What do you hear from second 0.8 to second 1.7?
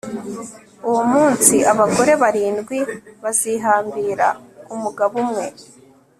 uwo munsi,